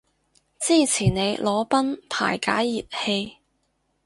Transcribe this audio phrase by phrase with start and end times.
[0.59, 3.37] 支持你裸奔排解熱氣